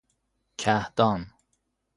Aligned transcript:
کهدان 0.57 1.25